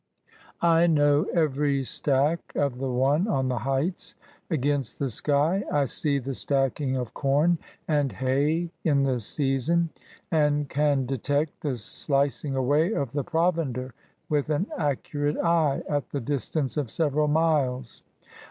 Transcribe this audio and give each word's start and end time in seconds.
I 0.63 0.87
know 0.87 1.25
every 1.31 1.83
stack 1.83 2.53
of 2.55 2.79
the 2.79 2.89
one 2.89 3.27
on 3.27 3.49
the 3.49 3.59
heights. 3.59 4.15
Against 4.49 4.97
the 4.97 5.11
sky 5.11 5.63
I 5.71 5.85
see 5.85 6.17
the 6.17 6.33
stacking 6.33 6.95
of 6.97 7.13
com 7.13 7.59
and 7.87 8.11
hay 8.13 8.71
in 8.83 9.03
the 9.03 9.19
season, 9.19 9.91
and 10.31 10.67
can 10.67 11.05
detect 11.05 11.61
the 11.61 11.77
slicing 11.77 12.55
away 12.55 12.93
of 12.95 13.11
the 13.11 13.23
provender, 13.23 13.93
with 14.27 14.49
an 14.49 14.65
accurate 14.75 15.37
eye, 15.37 15.83
at 15.87 16.09
the 16.09 16.19
distance 16.19 16.77
of 16.77 16.89
several 16.89 17.27
miles. 17.27 18.01